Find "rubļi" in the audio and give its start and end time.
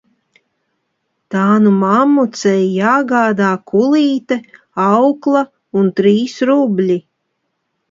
6.55-7.01